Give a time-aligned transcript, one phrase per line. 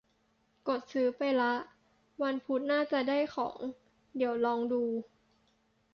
[0.67, 1.53] กดซื้อไปละ
[2.21, 3.57] วันพุธน่าจะได้ของ
[4.17, 4.83] เดี๋ยวลองดู